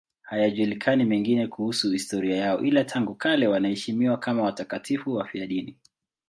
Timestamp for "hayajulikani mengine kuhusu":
0.21-1.91